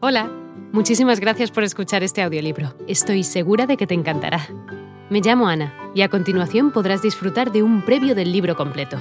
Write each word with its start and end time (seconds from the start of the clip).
Hola, 0.00 0.30
muchísimas 0.72 1.18
gracias 1.18 1.50
por 1.50 1.64
escuchar 1.64 2.04
este 2.04 2.22
audiolibro. 2.22 2.72
Estoy 2.86 3.24
segura 3.24 3.66
de 3.66 3.76
que 3.76 3.88
te 3.88 3.94
encantará. 3.94 4.46
Me 5.10 5.20
llamo 5.20 5.48
Ana 5.48 5.74
y 5.92 6.02
a 6.02 6.08
continuación 6.08 6.70
podrás 6.70 7.02
disfrutar 7.02 7.50
de 7.50 7.64
un 7.64 7.84
previo 7.84 8.14
del 8.14 8.30
libro 8.30 8.54
completo. 8.54 8.96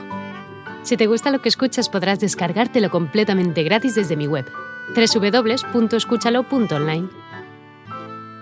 Si 0.81 0.97
te 0.97 1.05
gusta 1.05 1.29
lo 1.29 1.39
que 1.39 1.49
escuchas 1.49 1.87
podrás 1.87 2.19
descargártelo 2.19 2.89
completamente 2.89 3.61
gratis 3.61 3.93
desde 3.93 4.15
mi 4.15 4.25
web, 4.25 4.47
www.escúchalo.online. 4.95 7.09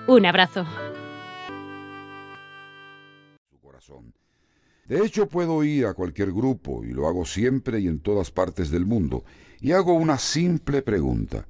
Un 0.08 0.26
abrazo. 0.26 0.66
De 4.88 5.06
hecho, 5.06 5.28
puedo 5.28 5.62
ir 5.66 5.88
a 5.88 5.94
cualquier 5.94 6.32
grupo, 6.32 6.86
y 6.86 6.94
lo 6.94 7.10
hago 7.10 7.26
siempre 7.26 7.82
y 7.82 7.88
en 7.88 8.00
todas 8.00 8.32
partes 8.32 8.72
del 8.72 8.86
mundo, 8.86 9.26
y 9.60 9.74
hago 9.74 9.94
una 9.94 10.18
simple 10.18 10.82
pregunta. 10.82 11.46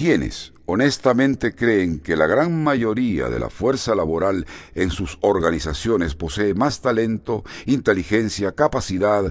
¿Quiénes 0.00 0.54
honestamente 0.64 1.54
creen 1.54 2.00
que 2.00 2.16
la 2.16 2.26
gran 2.26 2.64
mayoría 2.64 3.28
de 3.28 3.38
la 3.38 3.50
fuerza 3.50 3.94
laboral 3.94 4.46
en 4.74 4.90
sus 4.90 5.18
organizaciones 5.20 6.14
posee 6.14 6.54
más 6.54 6.80
talento, 6.80 7.44
inteligencia, 7.66 8.52
capacidad, 8.52 9.30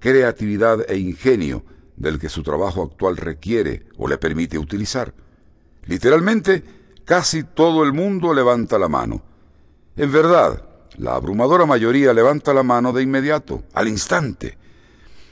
creatividad 0.00 0.90
e 0.90 0.98
ingenio 0.98 1.62
del 1.96 2.18
que 2.18 2.28
su 2.28 2.42
trabajo 2.42 2.82
actual 2.82 3.16
requiere 3.16 3.86
o 3.96 4.08
le 4.08 4.18
permite 4.18 4.58
utilizar? 4.58 5.14
Literalmente, 5.84 6.64
casi 7.04 7.44
todo 7.44 7.84
el 7.84 7.92
mundo 7.92 8.34
levanta 8.34 8.76
la 8.76 8.88
mano. 8.88 9.22
En 9.94 10.10
verdad, 10.10 10.64
la 10.96 11.14
abrumadora 11.14 11.64
mayoría 11.64 12.12
levanta 12.12 12.52
la 12.52 12.64
mano 12.64 12.92
de 12.92 13.04
inmediato, 13.04 13.62
al 13.72 13.86
instante. 13.86 14.58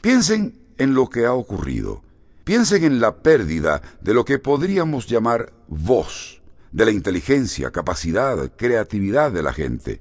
Piensen 0.00 0.60
en 0.78 0.94
lo 0.94 1.10
que 1.10 1.26
ha 1.26 1.32
ocurrido. 1.32 2.05
Piensen 2.46 2.84
en 2.84 3.00
la 3.00 3.16
pérdida 3.24 3.82
de 4.00 4.14
lo 4.14 4.24
que 4.24 4.38
podríamos 4.38 5.08
llamar 5.08 5.52
voz, 5.66 6.40
de 6.70 6.84
la 6.84 6.92
inteligencia, 6.92 7.72
capacidad, 7.72 8.52
creatividad 8.54 9.32
de 9.32 9.42
la 9.42 9.52
gente. 9.52 10.00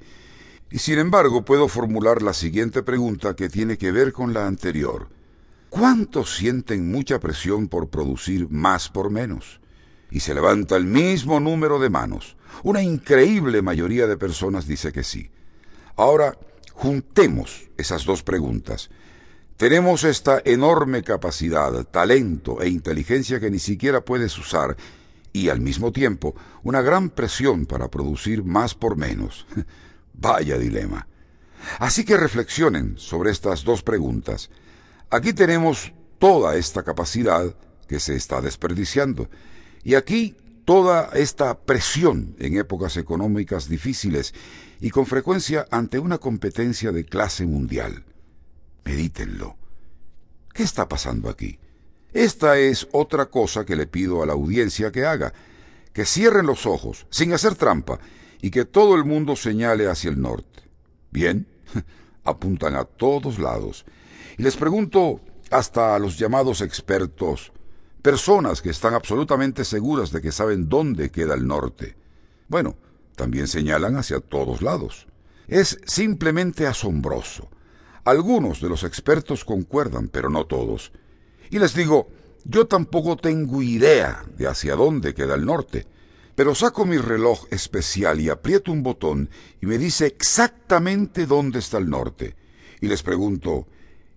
Y 0.69 0.77
sin 0.77 0.99
embargo 0.99 1.43
puedo 1.43 1.67
formular 1.67 2.21
la 2.21 2.33
siguiente 2.33 2.83
pregunta 2.83 3.35
que 3.35 3.49
tiene 3.49 3.79
que 3.79 3.91
ver 3.91 4.13
con 4.13 4.31
la 4.31 4.45
anterior. 4.45 5.09
¿Cuántos 5.71 6.35
sienten 6.35 6.91
mucha 6.91 7.19
presión 7.19 7.67
por 7.67 7.89
producir 7.89 8.47
más 8.51 8.89
por 8.89 9.09
menos? 9.09 9.59
Y 10.11 10.19
se 10.19 10.35
levanta 10.35 10.75
el 10.75 10.85
mismo 10.85 11.39
número 11.39 11.79
de 11.79 11.89
manos. 11.89 12.37
Una 12.61 12.83
increíble 12.83 13.63
mayoría 13.63 14.05
de 14.05 14.17
personas 14.17 14.67
dice 14.67 14.91
que 14.91 15.03
sí. 15.03 15.31
Ahora, 15.95 16.37
juntemos 16.73 17.71
esas 17.75 18.05
dos 18.05 18.21
preguntas. 18.21 18.91
Tenemos 19.57 20.03
esta 20.03 20.41
enorme 20.43 21.01
capacidad, 21.01 21.71
talento 21.85 22.61
e 22.61 22.67
inteligencia 22.67 23.39
que 23.39 23.49
ni 23.49 23.59
siquiera 23.59 24.01
puedes 24.01 24.37
usar 24.37 24.75
y 25.31 25.47
al 25.47 25.61
mismo 25.61 25.93
tiempo 25.93 26.35
una 26.63 26.81
gran 26.81 27.09
presión 27.09 27.65
para 27.65 27.89
producir 27.89 28.43
más 28.43 28.75
por 28.75 28.97
menos. 28.97 29.47
Vaya 30.13 30.57
dilema. 30.57 31.07
Así 31.79 32.03
que 32.03 32.17
reflexionen 32.17 32.95
sobre 32.97 33.31
estas 33.31 33.63
dos 33.63 33.81
preguntas. 33.81 34.49
Aquí 35.09 35.31
tenemos 35.31 35.93
toda 36.19 36.57
esta 36.57 36.83
capacidad 36.83 37.55
que 37.87 38.01
se 38.01 38.15
está 38.15 38.41
desperdiciando 38.41 39.29
y 39.85 39.95
aquí 39.95 40.35
toda 40.65 41.11
esta 41.13 41.59
presión 41.59 42.35
en 42.39 42.57
épocas 42.57 42.97
económicas 42.97 43.69
difíciles 43.69 44.33
y 44.81 44.89
con 44.89 45.05
frecuencia 45.05 45.65
ante 45.71 45.97
una 45.97 46.17
competencia 46.17 46.91
de 46.91 47.05
clase 47.05 47.45
mundial. 47.45 48.03
Medítenlo. 48.85 49.57
¿Qué 50.53 50.63
está 50.63 50.87
pasando 50.87 51.29
aquí? 51.29 51.59
Esta 52.13 52.57
es 52.57 52.87
otra 52.93 53.25
cosa 53.25 53.65
que 53.65 53.75
le 53.75 53.87
pido 53.87 54.23
a 54.23 54.25
la 54.25 54.33
audiencia 54.33 54.91
que 54.91 55.05
haga, 55.05 55.33
que 55.91 56.05
cierren 56.05 56.45
los 56.45 56.65
ojos, 56.65 57.07
sin 57.09 57.33
hacer 57.33 57.55
trampa, 57.55 57.99
y 58.41 58.51
que 58.51 58.63
todo 58.63 58.95
el 58.95 59.03
mundo 59.03 59.35
señale 59.35 59.89
hacia 59.89 60.11
el 60.11 60.21
norte. 60.21 60.63
Bien, 61.11 61.47
apuntan 62.23 62.75
a 62.75 62.85
todos 62.85 63.39
lados. 63.39 63.85
Y 64.37 64.43
les 64.43 64.55
pregunto 64.55 65.19
hasta 65.51 65.95
a 65.95 65.99
los 65.99 66.17
llamados 66.17 66.61
expertos, 66.61 67.51
personas 68.01 68.61
que 68.61 68.69
están 68.69 68.93
absolutamente 68.93 69.65
seguras 69.65 70.11
de 70.11 70.21
que 70.21 70.31
saben 70.31 70.69
dónde 70.69 71.09
queda 71.09 71.33
el 71.33 71.47
norte. 71.47 71.97
Bueno, 72.47 72.77
también 73.15 73.47
señalan 73.47 73.97
hacia 73.97 74.19
todos 74.19 74.61
lados. 74.61 75.07
Es 75.47 75.79
simplemente 75.85 76.67
asombroso. 76.67 77.49
Algunos 78.05 78.61
de 78.61 78.69
los 78.69 78.83
expertos 78.83 79.43
concuerdan, 79.43 80.09
pero 80.09 80.29
no 80.29 80.45
todos. 80.45 80.91
Y 81.49 81.57
les 81.57 81.73
digo, 81.73 82.09
yo 82.43 82.67
tampoco 82.67 83.17
tengo 83.17 83.63
idea 83.63 84.23
de 84.37 84.47
hacia 84.47 84.75
dónde 84.75 85.15
queda 85.15 85.33
el 85.33 85.43
norte, 85.43 85.87
pero 86.35 86.53
saco 86.53 86.85
mi 86.85 86.97
reloj 86.97 87.47
especial 87.49 88.21
y 88.21 88.29
aprieto 88.29 88.71
un 88.71 88.83
botón 88.83 89.31
y 89.59 89.65
me 89.65 89.79
dice 89.79 90.05
exactamente 90.05 91.25
dónde 91.25 91.57
está 91.57 91.79
el 91.79 91.89
norte. 91.89 92.35
Y 92.79 92.87
les 92.87 93.01
pregunto, 93.01 93.67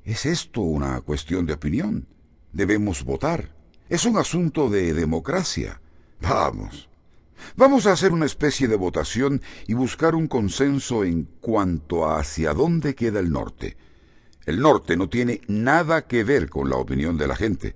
¿es 0.04 0.26
esto 0.26 0.60
una 0.60 1.00
cuestión 1.00 1.46
de 1.46 1.54
opinión? 1.54 2.06
¿Debemos 2.52 3.04
votar? 3.04 3.54
¿Es 3.88 4.04
un 4.04 4.18
asunto 4.18 4.68
de 4.68 4.92
democracia? 4.92 5.80
Vamos. 6.20 6.90
Vamos 7.56 7.86
a 7.86 7.92
hacer 7.92 8.12
una 8.12 8.26
especie 8.26 8.68
de 8.68 8.76
votación 8.76 9.42
y 9.66 9.74
buscar 9.74 10.14
un 10.14 10.28
consenso 10.28 11.04
en 11.04 11.24
cuanto 11.40 12.06
a 12.06 12.18
hacia 12.18 12.54
dónde 12.54 12.94
queda 12.94 13.20
el 13.20 13.30
norte. 13.30 13.76
El 14.46 14.60
norte 14.60 14.96
no 14.96 15.08
tiene 15.08 15.40
nada 15.46 16.06
que 16.06 16.24
ver 16.24 16.48
con 16.48 16.70
la 16.70 16.76
opinión 16.76 17.18
de 17.18 17.26
la 17.26 17.36
gente. 17.36 17.74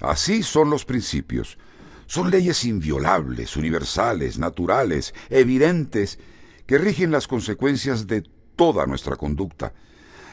Así 0.00 0.42
son 0.42 0.70
los 0.70 0.84
principios. 0.84 1.58
Son 2.06 2.30
leyes 2.30 2.64
inviolables, 2.64 3.56
universales, 3.56 4.38
naturales, 4.38 5.12
evidentes, 5.28 6.18
que 6.66 6.78
rigen 6.78 7.10
las 7.10 7.28
consecuencias 7.28 8.06
de 8.06 8.24
toda 8.56 8.86
nuestra 8.86 9.16
conducta. 9.16 9.74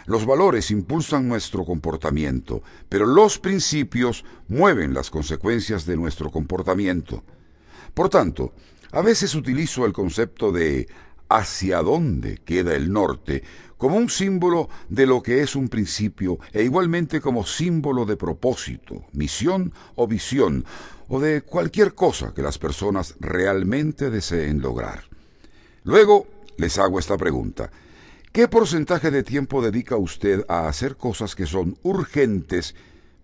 Los 0.06 0.26
valores 0.26 0.72
impulsan 0.72 1.28
nuestro 1.28 1.66
comportamiento, 1.66 2.62
pero 2.88 3.06
los 3.06 3.40
principios 3.40 4.24
mueven 4.48 4.94
las 4.94 5.10
consecuencias 5.10 5.86
de 5.86 5.98
nuestro 5.98 6.30
comportamiento. 6.30 7.24
Por 7.96 8.10
tanto, 8.10 8.54
a 8.92 9.02
veces 9.02 9.34
utilizo 9.34 9.86
el 9.86 9.94
concepto 9.94 10.52
de 10.52 10.88
hacia 11.30 11.82
dónde 11.82 12.38
queda 12.46 12.76
el 12.76 12.92
norte 12.92 13.42
como 13.78 13.96
un 13.98 14.10
símbolo 14.10 14.70
de 14.90 15.06
lo 15.06 15.24
que 15.24 15.42
es 15.42 15.56
un 15.56 15.70
principio 15.70 16.38
e 16.52 16.64
igualmente 16.64 17.20
como 17.22 17.46
símbolo 17.46 18.06
de 18.06 18.18
propósito, 18.18 19.06
misión 19.14 19.74
o 19.96 20.08
visión, 20.08 20.66
o 21.08 21.20
de 21.20 21.42
cualquier 21.42 21.94
cosa 21.94 22.34
que 22.34 22.42
las 22.42 22.58
personas 22.58 23.16
realmente 23.20 24.10
deseen 24.10 24.62
lograr. 24.62 25.06
Luego 25.84 26.28
les 26.58 26.78
hago 26.78 27.00
esta 27.00 27.18
pregunta. 27.18 27.72
¿Qué 28.34 28.50
porcentaje 28.50 29.10
de 29.10 29.24
tiempo 29.24 29.62
dedica 29.62 29.96
usted 29.96 30.44
a 30.50 30.68
hacer 30.68 30.98
cosas 30.98 31.34
que 31.34 31.46
son 31.46 31.78
urgentes, 31.84 32.76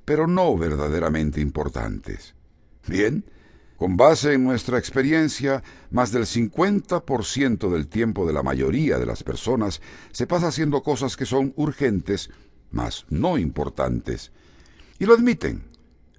pero 0.06 0.28
no 0.28 0.58
verdaderamente 0.58 1.42
importantes? 1.42 2.36
Bien, 2.88 3.26
con 3.82 3.98
base 3.98 4.34
en 4.34 4.44
nuestra 4.44 4.78
experiencia, 4.78 5.64
más 5.90 6.12
del 6.12 6.28
50% 6.28 7.68
del 7.72 7.88
tiempo 7.88 8.28
de 8.28 8.34
la 8.34 8.44
mayoría 8.44 9.00
de 9.00 9.08
las 9.08 9.24
personas 9.24 9.82
se 10.12 10.28
pasa 10.28 10.50
haciendo 10.50 10.84
cosas 10.84 11.18
que 11.18 11.26
son 11.26 11.52
urgentes, 11.56 12.30
mas 12.70 13.08
no 13.10 13.40
importantes. 13.40 14.32
Y 15.00 15.08
lo 15.08 15.16
admiten, 15.16 15.64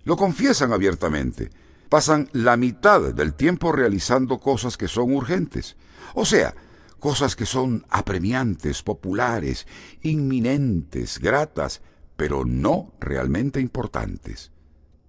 lo 0.02 0.16
confiesan 0.16 0.72
abiertamente. 0.72 1.50
Pasan 1.88 2.28
la 2.32 2.56
mitad 2.56 3.14
del 3.14 3.34
tiempo 3.34 3.70
realizando 3.70 4.40
cosas 4.40 4.76
que 4.76 4.88
son 4.88 5.14
urgentes. 5.14 5.76
O 6.14 6.24
sea, 6.24 6.56
cosas 6.98 7.36
que 7.36 7.46
son 7.46 7.86
apremiantes, 7.90 8.82
populares, 8.82 9.68
inminentes, 10.02 11.20
gratas, 11.20 11.80
pero 12.16 12.44
no 12.44 12.92
realmente 12.98 13.60
importantes. 13.60 14.50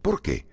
¿Por 0.04 0.22
qué? 0.22 0.53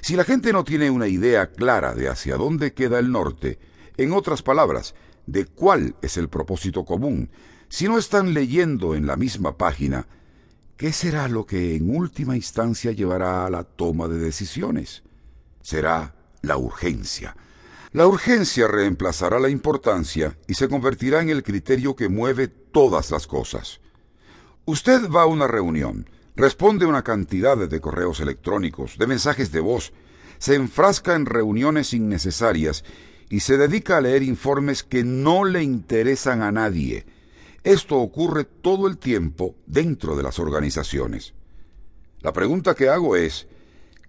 Si 0.00 0.16
la 0.16 0.24
gente 0.24 0.52
no 0.52 0.64
tiene 0.64 0.90
una 0.90 1.08
idea 1.08 1.50
clara 1.50 1.94
de 1.94 2.08
hacia 2.08 2.36
dónde 2.36 2.72
queda 2.72 2.98
el 2.98 3.10
norte, 3.10 3.58
en 3.96 4.12
otras 4.12 4.42
palabras, 4.42 4.94
de 5.26 5.46
cuál 5.46 5.96
es 6.02 6.16
el 6.16 6.28
propósito 6.28 6.84
común, 6.84 7.30
si 7.68 7.88
no 7.88 7.98
están 7.98 8.34
leyendo 8.34 8.94
en 8.94 9.06
la 9.06 9.16
misma 9.16 9.56
página, 9.56 10.06
¿qué 10.76 10.92
será 10.92 11.28
lo 11.28 11.46
que 11.46 11.74
en 11.76 11.94
última 11.94 12.36
instancia 12.36 12.92
llevará 12.92 13.46
a 13.46 13.50
la 13.50 13.64
toma 13.64 14.08
de 14.08 14.18
decisiones? 14.18 15.02
Será 15.62 16.14
la 16.42 16.56
urgencia. 16.56 17.36
La 17.92 18.06
urgencia 18.06 18.68
reemplazará 18.68 19.40
la 19.40 19.48
importancia 19.48 20.36
y 20.46 20.54
se 20.54 20.68
convertirá 20.68 21.22
en 21.22 21.30
el 21.30 21.42
criterio 21.42 21.96
que 21.96 22.08
mueve 22.08 22.46
todas 22.48 23.10
las 23.10 23.26
cosas. 23.26 23.80
Usted 24.64 25.08
va 25.10 25.22
a 25.22 25.26
una 25.26 25.46
reunión, 25.46 26.08
Responde 26.36 26.84
una 26.84 27.02
cantidad 27.02 27.56
de 27.56 27.80
correos 27.80 28.20
electrónicos, 28.20 28.98
de 28.98 29.06
mensajes 29.06 29.50
de 29.52 29.60
voz, 29.60 29.94
se 30.36 30.54
enfrasca 30.54 31.14
en 31.14 31.24
reuniones 31.24 31.94
innecesarias 31.94 32.84
y 33.30 33.40
se 33.40 33.56
dedica 33.56 33.96
a 33.96 34.00
leer 34.02 34.22
informes 34.22 34.82
que 34.82 35.02
no 35.02 35.46
le 35.46 35.62
interesan 35.62 36.42
a 36.42 36.52
nadie. 36.52 37.06
Esto 37.64 37.96
ocurre 37.96 38.44
todo 38.44 38.86
el 38.86 38.98
tiempo 38.98 39.56
dentro 39.64 40.14
de 40.14 40.22
las 40.22 40.38
organizaciones. 40.38 41.32
La 42.20 42.34
pregunta 42.34 42.74
que 42.74 42.90
hago 42.90 43.16
es, 43.16 43.48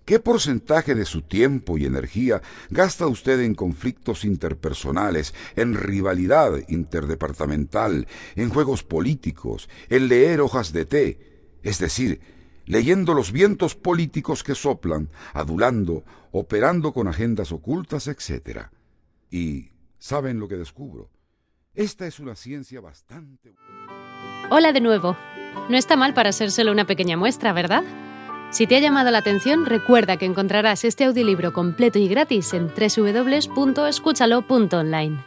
¿Qué 0.03 0.21
porcentaje 0.21 0.95
de 0.95 1.03
su 1.03 1.23
tiempo 1.23 1.77
y 1.77 1.85
energía 1.85 2.41
gasta 2.69 3.07
usted 3.07 3.41
en 3.41 3.55
conflictos 3.55 4.23
interpersonales, 4.23 5.33
en 5.57 5.75
rivalidad 5.75 6.53
interdepartamental, 6.69 8.07
en 8.37 8.49
juegos 8.49 8.83
políticos, 8.83 9.67
en 9.89 10.07
leer 10.07 10.39
hojas 10.39 10.71
de 10.71 10.85
té, 10.85 11.36
es 11.67 11.77
decir, 11.79 12.21
leyendo 12.65 13.13
los 13.13 13.33
vientos 13.33 13.75
políticos 13.75 14.41
que 14.41 14.55
soplan, 14.55 15.09
adulando, 15.33 16.05
operando 16.31 16.93
con 16.93 17.09
agendas 17.09 17.51
ocultas, 17.51 18.07
etc. 18.07 18.67
Y, 19.29 19.71
¿saben 19.99 20.39
lo 20.39 20.47
que 20.47 20.55
descubro? 20.55 21.09
Esta 21.73 22.07
es 22.07 22.21
una 22.21 22.35
ciencia 22.35 22.79
bastante... 22.79 23.53
Hola 24.49 24.71
de 24.71 24.79
nuevo. 24.79 25.17
No 25.67 25.75
está 25.75 25.97
mal 25.97 26.13
para 26.13 26.31
ser 26.31 26.51
solo 26.51 26.71
una 26.71 26.87
pequeña 26.87 27.17
muestra, 27.17 27.51
¿verdad? 27.51 27.83
Si 28.49 28.65
te 28.65 28.77
ha 28.77 28.79
llamado 28.79 29.11
la 29.11 29.17
atención, 29.17 29.65
recuerda 29.65 30.15
que 30.15 30.25
encontrarás 30.25 30.85
este 30.85 31.03
audiolibro 31.03 31.51
completo 31.51 31.99
y 31.99 32.07
gratis 32.07 32.53
en 32.53 32.69
www.escúchalo.online. 32.69 35.26